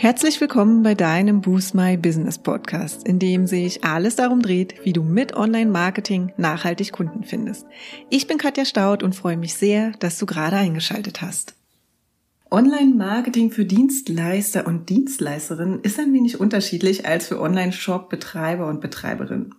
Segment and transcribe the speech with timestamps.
[0.00, 4.92] Herzlich willkommen bei deinem Boost My Business Podcast, in dem sich alles darum dreht, wie
[4.92, 7.66] du mit Online-Marketing nachhaltig Kunden findest.
[8.08, 11.56] Ich bin Katja Staud und freue mich sehr, dass du gerade eingeschaltet hast.
[12.48, 19.56] Online-Marketing für Dienstleister und Dienstleisterinnen ist ein wenig unterschiedlich als für Online-Shop-Betreiber und Betreiberinnen.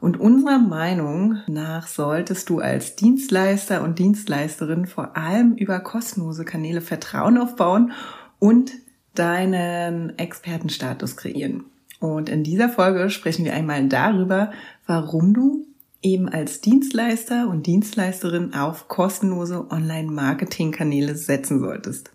[0.00, 6.80] Und unserer Meinung nach solltest du als Dienstleister und Dienstleisterin vor allem über kostenlose Kanäle
[6.80, 7.92] Vertrauen aufbauen
[8.38, 8.72] und
[9.14, 11.64] deinen Expertenstatus kreieren.
[12.00, 14.52] Und in dieser Folge sprechen wir einmal darüber,
[14.86, 15.66] warum du
[16.02, 22.10] eben als Dienstleister und Dienstleisterin auf kostenlose Online-Marketing-Kanäle setzen solltest.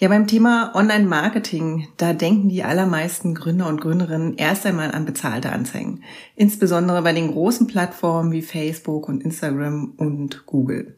[0.00, 5.50] Ja, beim Thema Online-Marketing, da denken die allermeisten Gründer und Gründerinnen erst einmal an bezahlte
[5.50, 6.04] Anzeigen.
[6.36, 10.97] Insbesondere bei den großen Plattformen wie Facebook und Instagram und Google.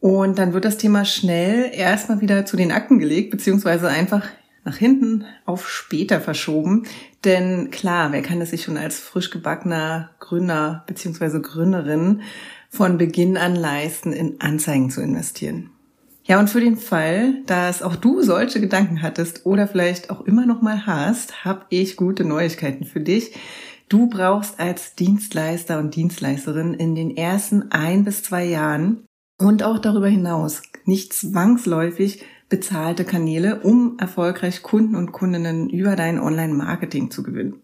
[0.00, 4.24] Und dann wird das Thema schnell erstmal wieder zu den Akten gelegt, beziehungsweise einfach
[4.64, 6.84] nach hinten auf später verschoben.
[7.24, 11.40] Denn klar, wer kann es sich schon als frisch gebackener Gründer bzw.
[11.40, 12.22] Gründerin
[12.70, 15.70] von Beginn an leisten, in Anzeigen zu investieren?
[16.24, 20.46] Ja, und für den Fall, dass auch du solche Gedanken hattest oder vielleicht auch immer
[20.46, 23.34] noch mal hast, habe ich gute Neuigkeiten für dich.
[23.88, 29.04] Du brauchst als Dienstleister und Dienstleisterin in den ersten ein bis zwei Jahren
[29.40, 36.20] und auch darüber hinaus nicht zwangsläufig bezahlte Kanäle, um erfolgreich Kunden und Kundinnen über dein
[36.20, 37.62] Online-Marketing zu gewinnen.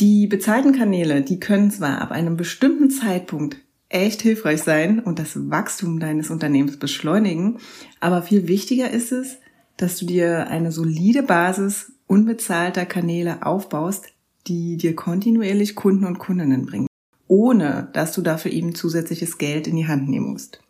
[0.00, 5.50] Die bezahlten Kanäle, die können zwar ab einem bestimmten Zeitpunkt echt hilfreich sein und das
[5.50, 7.58] Wachstum deines Unternehmens beschleunigen,
[8.00, 9.36] aber viel wichtiger ist es,
[9.76, 14.06] dass du dir eine solide Basis unbezahlter Kanäle aufbaust,
[14.48, 16.88] die dir kontinuierlich Kunden und Kundinnen bringen,
[17.28, 20.63] ohne dass du dafür eben zusätzliches Geld in die Hand nehmen musst.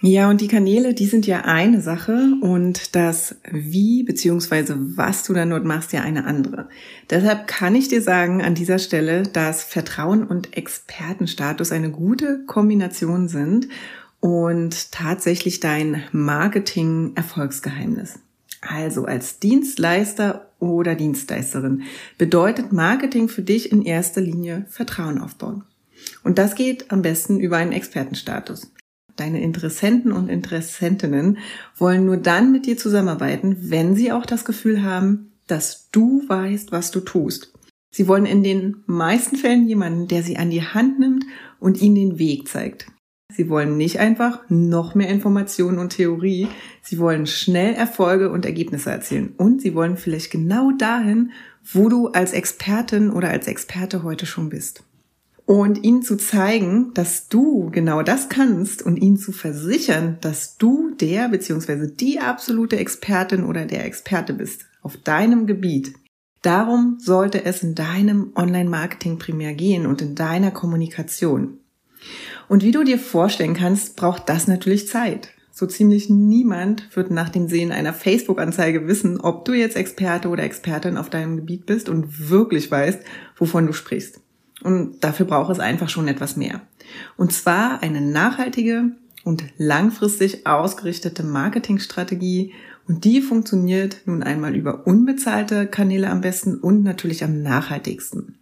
[0.00, 5.32] Ja, und die Kanäle, die sind ja eine Sache und das Wie beziehungsweise was du
[5.32, 6.68] dann dort machst, ja eine andere.
[7.10, 13.26] Deshalb kann ich dir sagen an dieser Stelle, dass Vertrauen und Expertenstatus eine gute Kombination
[13.26, 13.66] sind
[14.20, 18.20] und tatsächlich dein Marketing-Erfolgsgeheimnis.
[18.60, 21.82] Also als Dienstleister oder Dienstleisterin
[22.18, 25.64] bedeutet Marketing für dich in erster Linie Vertrauen aufbauen.
[26.22, 28.70] Und das geht am besten über einen Expertenstatus.
[29.18, 31.38] Deine Interessenten und Interessentinnen
[31.76, 36.70] wollen nur dann mit dir zusammenarbeiten, wenn sie auch das Gefühl haben, dass du weißt,
[36.70, 37.52] was du tust.
[37.90, 41.24] Sie wollen in den meisten Fällen jemanden, der sie an die Hand nimmt
[41.58, 42.86] und ihnen den Weg zeigt.
[43.34, 46.46] Sie wollen nicht einfach noch mehr Informationen und Theorie.
[46.82, 49.34] Sie wollen schnell Erfolge und Ergebnisse erzielen.
[49.36, 51.32] Und sie wollen vielleicht genau dahin,
[51.64, 54.84] wo du als Expertin oder als Experte heute schon bist
[55.48, 60.90] und ihnen zu zeigen, dass du genau das kannst und ihnen zu versichern, dass du
[61.00, 61.86] der bzw.
[61.86, 65.94] die absolute Expertin oder der Experte bist auf deinem Gebiet.
[66.42, 71.60] Darum sollte es in deinem Online-Marketing primär gehen und in deiner Kommunikation.
[72.50, 75.30] Und wie du dir vorstellen kannst, braucht das natürlich Zeit.
[75.50, 80.42] So ziemlich niemand wird nach dem Sehen einer Facebook-Anzeige wissen, ob du jetzt Experte oder
[80.42, 83.00] Expertin auf deinem Gebiet bist und wirklich weißt,
[83.38, 84.20] wovon du sprichst.
[84.62, 86.60] Und dafür braucht es einfach schon etwas mehr.
[87.16, 88.92] Und zwar eine nachhaltige
[89.24, 92.52] und langfristig ausgerichtete Marketingstrategie.
[92.86, 98.38] Und die funktioniert nun einmal über unbezahlte Kanäle am besten und natürlich am nachhaltigsten.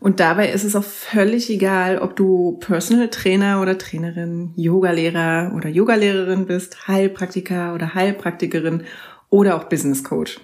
[0.00, 5.68] Und dabei ist es auch völlig egal, ob du Personal Trainer oder Trainerin, Yogalehrer oder
[5.68, 8.84] Yogalehrerin bist, Heilpraktiker oder Heilpraktikerin
[9.28, 10.40] oder auch Business Coach.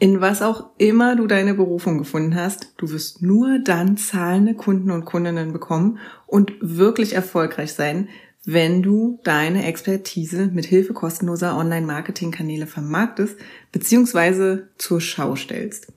[0.00, 4.92] In was auch immer du deine Berufung gefunden hast, du wirst nur dann zahlende Kunden
[4.92, 8.08] und Kundinnen bekommen und wirklich erfolgreich sein,
[8.44, 13.36] wenn du deine Expertise mit Hilfe kostenloser Online-Marketing-Kanäle vermarktest
[13.72, 14.62] bzw.
[14.78, 15.92] zur Schau stellst.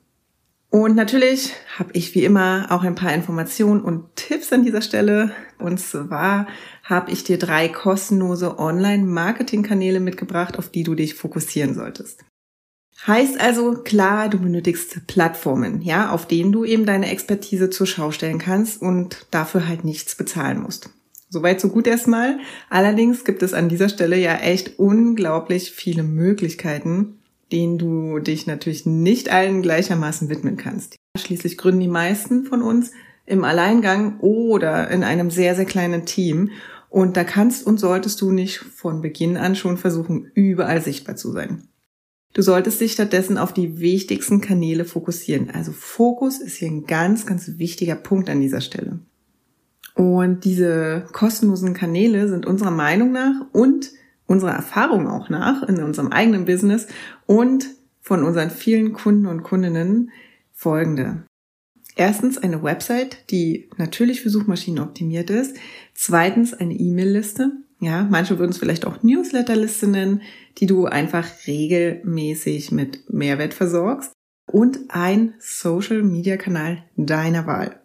[0.72, 5.32] Und natürlich habe ich wie immer auch ein paar Informationen und Tipps an dieser Stelle.
[5.60, 6.48] Und zwar
[6.84, 12.24] habe ich dir drei kostenlose Online-Marketing-Kanäle mitgebracht, auf die du dich fokussieren solltest.
[13.08, 18.12] Heißt also klar, du benötigst Plattformen, ja, auf denen du eben deine Expertise zur Schau
[18.12, 20.90] stellen kannst und dafür halt nichts bezahlen musst.
[21.30, 22.40] Soweit so gut erstmal.
[22.70, 27.18] Allerdings gibt es an dieser Stelle ja echt unglaublich viele Möglichkeiten,
[27.52, 30.96] denen du dich natürlich nicht allen gleichermaßen widmen kannst.
[31.18, 32.92] Schließlich gründen die meisten von uns
[33.26, 36.52] im Alleingang oder in einem sehr, sehr kleinen Team.
[36.90, 41.32] Und da kannst und solltest du nicht von Beginn an schon versuchen, überall sichtbar zu
[41.32, 41.70] sein.
[42.34, 45.50] Du solltest dich stattdessen auf die wichtigsten Kanäle fokussieren.
[45.50, 49.00] Also Fokus ist hier ein ganz, ganz wichtiger Punkt an dieser Stelle.
[49.96, 53.92] Und diese kostenlosen Kanäle sind unserer Meinung nach und
[54.26, 56.88] unserer Erfahrung auch nach in unserem eigenen Business
[57.26, 57.66] und
[58.00, 60.12] von unseren vielen Kunden und Kundinnen
[60.54, 61.26] folgende.
[61.98, 65.58] Erstens eine Website, die natürlich für Suchmaschinen optimiert ist.
[65.94, 67.52] Zweitens eine E-Mail-Liste.
[67.82, 70.22] Ja, manche würden es vielleicht auch Newsletter-Liste nennen,
[70.60, 74.14] die du einfach regelmäßig mit Mehrwert versorgst.
[74.46, 77.82] Und ein Social-Media-Kanal deiner Wahl.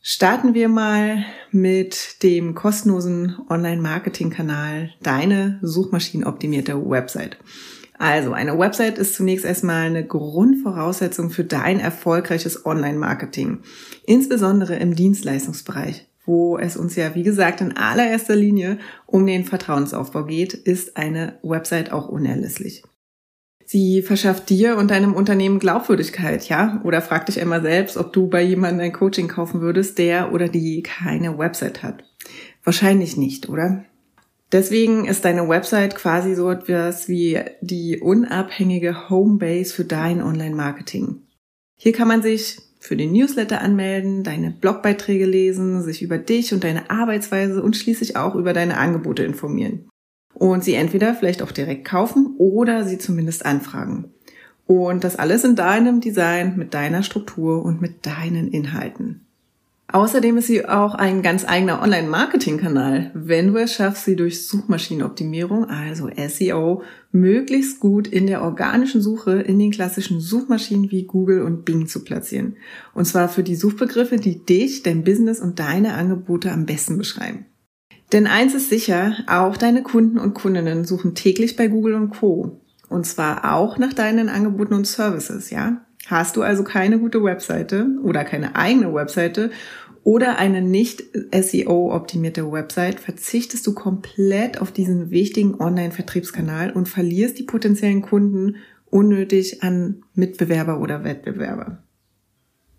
[0.00, 7.38] Starten wir mal mit dem kostenlosen Online-Marketing-Kanal Deine Suchmaschinenoptimierte Website.
[7.96, 13.60] Also eine Website ist zunächst erstmal eine Grundvoraussetzung für dein erfolgreiches Online-Marketing,
[14.04, 20.24] insbesondere im Dienstleistungsbereich, wo es uns ja, wie gesagt, in allererster Linie um den Vertrauensaufbau
[20.24, 22.82] geht, ist eine Website auch unerlässlich.
[23.66, 26.80] Sie verschafft dir und deinem Unternehmen Glaubwürdigkeit, ja?
[26.84, 30.48] Oder frag dich einmal selbst, ob du bei jemandem ein Coaching kaufen würdest, der oder
[30.48, 32.04] die keine Website hat.
[32.62, 33.84] Wahrscheinlich nicht, oder?
[34.52, 41.22] Deswegen ist deine Website quasi so etwas wie die unabhängige Homebase für dein Online-Marketing.
[41.76, 46.64] Hier kann man sich für den Newsletter anmelden, deine Blogbeiträge lesen, sich über dich und
[46.64, 49.88] deine Arbeitsweise und schließlich auch über deine Angebote informieren.
[50.34, 54.12] Und sie entweder vielleicht auch direkt kaufen oder sie zumindest anfragen.
[54.66, 59.23] Und das alles in deinem Design, mit deiner Struktur und mit deinen Inhalten.
[59.94, 65.66] Außerdem ist sie auch ein ganz eigener Online-Marketing-Kanal, wenn du es schaffst, sie durch Suchmaschinenoptimierung,
[65.66, 66.82] also SEO,
[67.12, 72.02] möglichst gut in der organischen Suche in den klassischen Suchmaschinen wie Google und Bing zu
[72.02, 72.56] platzieren.
[72.92, 77.46] Und zwar für die Suchbegriffe, die dich, dein Business und deine Angebote am besten beschreiben.
[78.12, 82.60] Denn eins ist sicher, auch deine Kunden und Kundinnen suchen täglich bei Google und Co.
[82.88, 85.86] Und zwar auch nach deinen Angeboten und Services, ja?
[86.06, 89.50] Hast du also keine gute Webseite oder keine eigene Webseite
[90.02, 91.02] oder eine nicht
[91.32, 98.56] SEO-optimierte Website, verzichtest du komplett auf diesen wichtigen Online-Vertriebskanal und verlierst die potenziellen Kunden
[98.90, 101.78] unnötig an Mitbewerber oder Wettbewerber.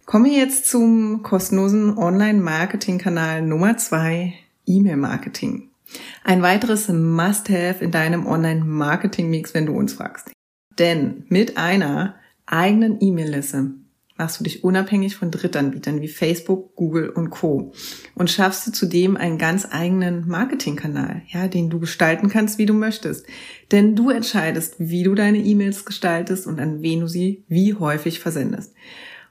[0.05, 4.35] Kommen wir jetzt zum kostenlosen Online-Marketing-Kanal Nummer zwei,
[4.67, 5.71] E-Mail-Marketing.
[6.23, 10.31] Ein weiteres Must-Have in deinem Online-Marketing-Mix, wenn du uns fragst.
[10.77, 12.15] Denn mit einer
[12.45, 13.71] eigenen E-Mail-Liste
[14.17, 17.73] machst du dich unabhängig von Drittanbietern wie Facebook, Google und Co.
[18.15, 22.73] und schaffst du zudem einen ganz eigenen Marketingkanal, ja, den du gestalten kannst, wie du
[22.73, 23.25] möchtest.
[23.71, 28.19] Denn du entscheidest, wie du deine E-Mails gestaltest und an wen du sie wie häufig
[28.19, 28.73] versendest.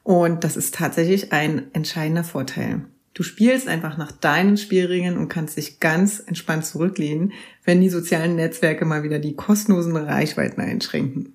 [0.03, 2.85] Und das ist tatsächlich ein entscheidender Vorteil.
[3.15, 7.33] Du spielst einfach nach deinen Spielregeln und kannst dich ganz entspannt zurücklehnen,
[7.65, 11.33] wenn die sozialen Netzwerke mal wieder die kostenlosen Reichweiten einschränken.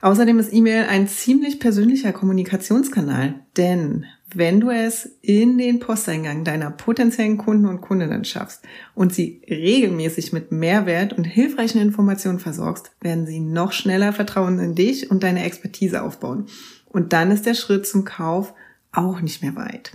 [0.00, 6.70] Außerdem ist E-Mail ein ziemlich persönlicher Kommunikationskanal, denn wenn du es in den Posteingang deiner
[6.70, 8.62] potenziellen Kunden und Kundinnen schaffst
[8.94, 14.74] und sie regelmäßig mit Mehrwert und hilfreichen Informationen versorgst, werden sie noch schneller Vertrauen in
[14.74, 16.46] dich und deine Expertise aufbauen.
[16.86, 18.54] Und dann ist der Schritt zum Kauf
[18.92, 19.92] auch nicht mehr weit.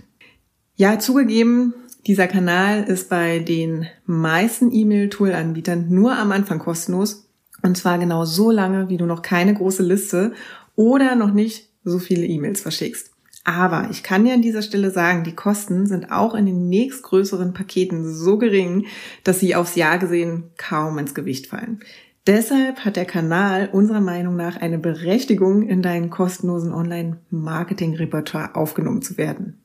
[0.76, 1.72] Ja, zugegeben,
[2.06, 7.23] dieser Kanal ist bei den meisten E-Mail-Tool-Anbietern nur am Anfang kostenlos
[7.64, 10.32] und zwar genau so lange, wie du noch keine große Liste
[10.76, 13.10] oder noch nicht so viele E-Mails verschickst.
[13.44, 17.52] Aber ich kann dir an dieser Stelle sagen, die Kosten sind auch in den nächstgrößeren
[17.54, 18.86] Paketen so gering,
[19.22, 21.80] dass sie aufs Jahr gesehen kaum ins Gewicht fallen.
[22.26, 29.18] Deshalb hat der Kanal unserer Meinung nach eine Berechtigung, in deinen kostenlosen Online-Marketing-Repertoire aufgenommen zu
[29.18, 29.62] werden.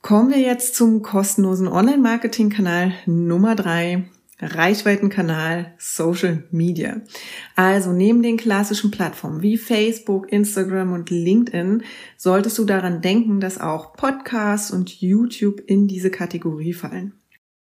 [0.00, 4.04] Kommen wir jetzt zum kostenlosen Online-Marketing-Kanal Nummer drei,
[4.42, 7.00] Reichweitenkanal Social Media.
[7.54, 11.84] Also neben den klassischen Plattformen wie Facebook, Instagram und LinkedIn
[12.16, 17.12] solltest du daran denken, dass auch Podcasts und YouTube in diese Kategorie fallen.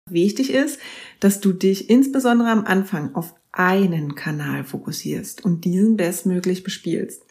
[0.09, 0.79] Wichtig ist,
[1.19, 7.25] dass du dich insbesondere am Anfang auf einen Kanal fokussierst und diesen bestmöglich bespielst.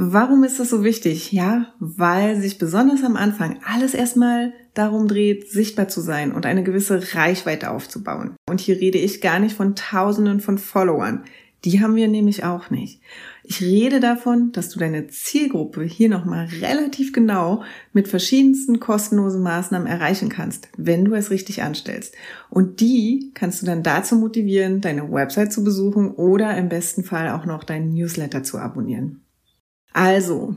[0.00, 1.32] Warum ist das so wichtig?
[1.32, 6.62] Ja, weil sich besonders am Anfang alles erstmal darum dreht, sichtbar zu sein und eine
[6.62, 8.36] gewisse Reichweite aufzubauen.
[8.48, 11.24] Und hier rede ich gar nicht von Tausenden von Followern.
[11.64, 13.00] Die haben wir nämlich auch nicht.
[13.42, 19.88] Ich rede davon, dass du deine Zielgruppe hier nochmal relativ genau mit verschiedensten kostenlosen Maßnahmen
[19.88, 22.14] erreichen kannst, wenn du es richtig anstellst.
[22.48, 27.30] Und die kannst du dann dazu motivieren, deine Website zu besuchen oder im besten Fall
[27.30, 29.22] auch noch deinen Newsletter zu abonnieren.
[29.92, 30.54] Also,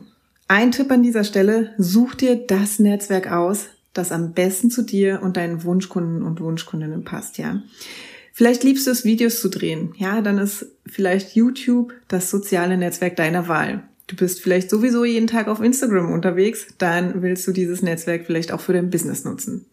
[0.47, 5.21] ein Tipp an dieser Stelle, such dir das Netzwerk aus, das am besten zu dir
[5.21, 7.61] und deinen Wunschkunden und Wunschkundinnen passt, ja.
[8.33, 9.93] Vielleicht liebst du es, Videos zu drehen.
[9.97, 13.83] Ja, dann ist vielleicht YouTube das soziale Netzwerk deiner Wahl.
[14.07, 18.51] Du bist vielleicht sowieso jeden Tag auf Instagram unterwegs, dann willst du dieses Netzwerk vielleicht
[18.51, 19.65] auch für dein Business nutzen.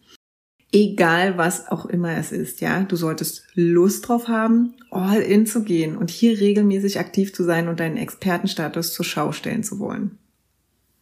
[0.71, 2.83] Egal was auch immer es ist, ja.
[2.83, 7.67] Du solltest Lust drauf haben, all in zu gehen und hier regelmäßig aktiv zu sein
[7.67, 10.17] und deinen Expertenstatus zur Schau stellen zu wollen.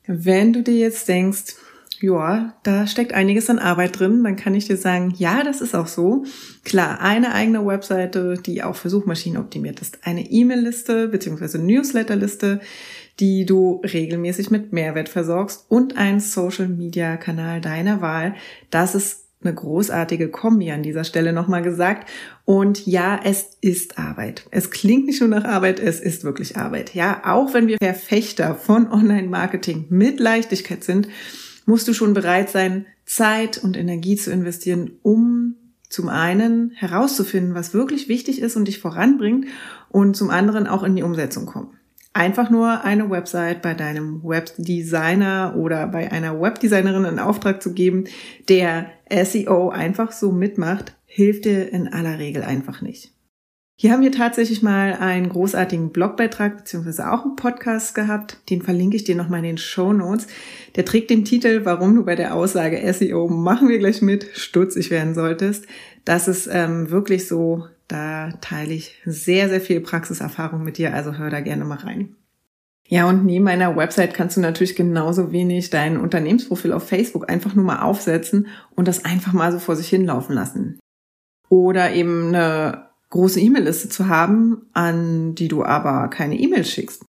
[0.06, 1.56] Wenn du dir jetzt denkst,
[2.00, 5.76] ja, da steckt einiges an Arbeit drin, dann kann ich dir sagen, ja, das ist
[5.76, 6.26] auch so.
[6.64, 11.58] Klar, eine eigene Webseite, die auch für Suchmaschinen optimiert ist, eine E-Mail-Liste bzw.
[11.58, 12.60] Newsletter-Liste,
[13.20, 18.36] die du regelmäßig mit Mehrwert versorgst und ein Social-Media-Kanal deiner Wahl.
[18.70, 22.10] Das ist eine großartige Kombi an dieser Stelle nochmal gesagt.
[22.46, 24.46] Und ja, es ist Arbeit.
[24.52, 26.94] Es klingt nicht nur nach Arbeit, es ist wirklich Arbeit.
[26.96, 31.08] Ja, auch wenn wir Verfechter von Online-Marketing mit Leichtigkeit sind,
[31.68, 35.54] musst du schon bereit sein, Zeit und Energie zu investieren, um
[35.88, 39.46] zum einen herauszufinden, was wirklich wichtig ist und dich voranbringt
[39.90, 41.78] und zum anderen auch in die Umsetzung kommen
[42.18, 48.06] einfach nur eine Website bei deinem Webdesigner oder bei einer Webdesignerin in Auftrag zu geben,
[48.50, 53.14] der SEO einfach so mitmacht, hilft dir in aller Regel einfach nicht.
[53.80, 58.38] Hier haben wir tatsächlich mal einen großartigen Blogbeitrag beziehungsweise auch einen Podcast gehabt.
[58.50, 60.28] Den verlinke ich dir nochmal in den Show Notes.
[60.76, 64.90] Der trägt den Titel, warum du bei der Aussage SEO machen wir gleich mit, stutzig
[64.90, 65.68] werden solltest.
[66.06, 71.18] Das ist ähm, wirklich so da teile ich sehr, sehr viel Praxiserfahrung mit dir, also
[71.18, 72.16] hör da gerne mal rein.
[72.90, 77.54] Ja, und neben einer Website kannst du natürlich genauso wenig dein Unternehmensprofil auf Facebook einfach
[77.54, 80.80] nur mal aufsetzen und das einfach mal so vor sich hinlaufen lassen.
[81.50, 87.04] Oder eben eine große E-Mail-Liste zu haben, an die du aber keine E-Mails schickst.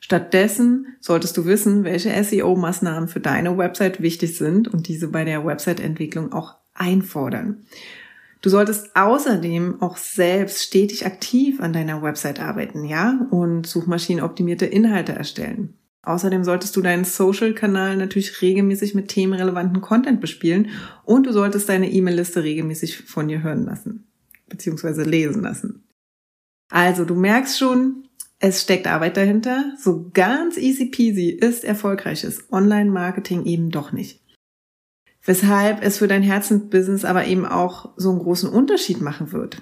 [0.00, 5.44] Stattdessen solltest du wissen, welche SEO-Maßnahmen für deine Website wichtig sind und diese bei der
[5.44, 7.64] Website-Entwicklung auch einfordern.
[8.40, 15.12] Du solltest außerdem auch selbst stetig aktiv an deiner Website arbeiten, ja, und suchmaschinenoptimierte Inhalte
[15.12, 15.74] erstellen.
[16.02, 20.68] Außerdem solltest du deinen Social-Kanal natürlich regelmäßig mit themenrelevanten Content bespielen
[21.04, 24.07] und du solltest deine E-Mail-Liste regelmäßig von dir hören lassen,
[24.48, 25.84] beziehungsweise lesen lassen.
[26.70, 29.74] Also, du merkst schon, es steckt Arbeit dahinter.
[29.78, 34.20] So ganz easy peasy ist erfolgreiches Online-Marketing eben doch nicht
[35.28, 39.60] weshalb es für dein Herzensbusiness aber eben auch so einen großen Unterschied machen wird.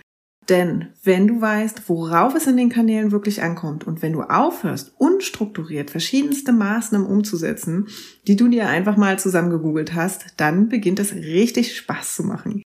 [0.49, 4.95] Denn wenn du weißt, worauf es in den Kanälen wirklich ankommt und wenn du aufhörst,
[4.97, 7.89] unstrukturiert verschiedenste Maßnahmen umzusetzen,
[8.29, 12.63] die du dir einfach mal zusammengegoogelt hast, dann beginnt es richtig Spaß zu machen.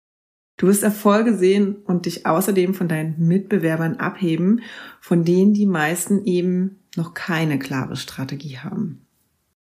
[0.57, 4.61] Du wirst Erfolge sehen und dich außerdem von deinen Mitbewerbern abheben,
[4.99, 9.05] von denen die meisten eben noch keine klare Strategie haben.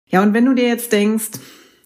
[0.07, 1.33] Ja, und wenn du dir jetzt denkst,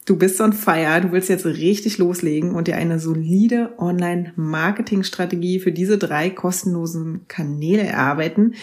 [0.08, 5.70] Du bist on fire, du willst jetzt richtig loslegen und dir eine solide Online-Marketing-Strategie für
[5.70, 8.54] diese drei kostenlosen Kanäle erarbeiten.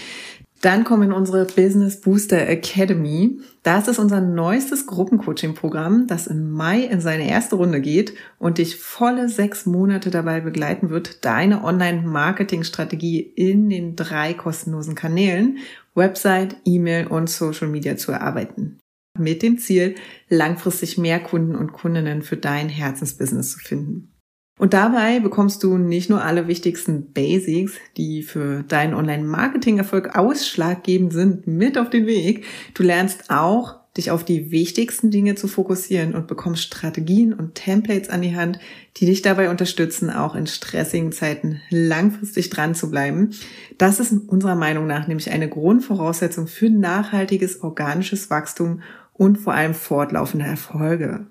[0.62, 3.40] Dann komm in unsere Business Booster Academy.
[3.62, 8.78] Das ist unser neuestes Gruppencoaching-Programm, das im Mai in seine erste Runde geht und dich
[8.78, 15.60] volle sechs Monate dabei begleiten wird, deine Online-Marketing-Strategie in den drei kostenlosen Kanälen,
[15.94, 18.80] Website, E-Mail und Social Media zu erarbeiten
[19.18, 19.96] mit dem Ziel,
[20.30, 24.15] langfristig mehr Kunden und Kundinnen für dein Herzensbusiness zu finden.
[24.58, 31.46] Und dabei bekommst du nicht nur alle wichtigsten Basics, die für deinen Online-Marketing-Erfolg ausschlaggebend sind,
[31.46, 32.46] mit auf den Weg.
[32.74, 38.10] Du lernst auch, dich auf die wichtigsten Dinge zu fokussieren und bekommst Strategien und Templates
[38.10, 38.60] an die Hand,
[38.98, 43.32] die dich dabei unterstützen, auch in stressigen Zeiten langfristig dran zu bleiben.
[43.78, 48.82] Das ist unserer Meinung nach nämlich eine Grundvoraussetzung für nachhaltiges organisches Wachstum
[49.14, 51.28] und vor allem fortlaufende Erfolge.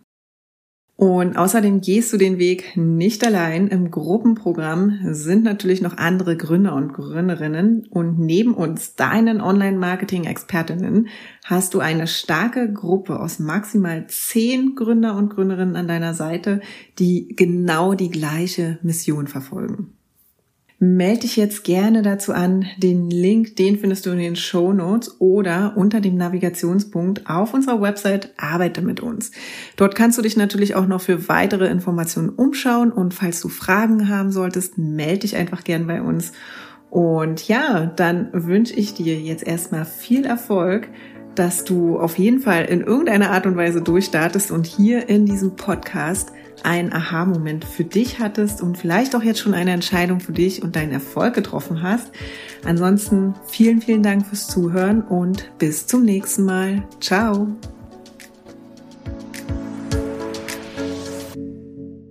[0.97, 3.67] Und außerdem gehst du den Weg nicht allein.
[3.67, 7.87] Im Gruppenprogramm sind natürlich noch andere Gründer und Gründerinnen.
[7.91, 11.09] Und neben uns, deinen Online-Marketing-Expertinnen,
[11.45, 16.61] hast du eine starke Gruppe aus maximal zehn Gründer und Gründerinnen an deiner Seite,
[17.01, 19.95] die genau die gleiche Mission verfolgen
[20.85, 22.67] melde dich jetzt gerne dazu an.
[22.79, 27.81] Den Link, den findest du in den Show Notes oder unter dem Navigationspunkt auf unserer
[27.81, 29.31] Website Arbeite mit uns.
[29.76, 34.09] Dort kannst du dich natürlich auch noch für weitere Informationen umschauen und falls du Fragen
[34.09, 36.33] haben solltest, melde dich einfach gern bei uns.
[36.91, 40.88] Und ja, dann wünsche ich dir jetzt erstmal viel Erfolg
[41.35, 45.57] dass du auf jeden Fall in irgendeiner Art und Weise durchstartest und hier in diesem
[45.57, 46.31] Podcast
[46.63, 50.77] einen Aha-Moment für dich hattest und vielleicht auch jetzt schon eine Entscheidung für dich und
[50.77, 52.11] deinen Erfolg getroffen hast.
[52.65, 56.83] Ansonsten vielen, vielen Dank fürs Zuhören und bis zum nächsten Mal.
[57.01, 57.49] Ciao.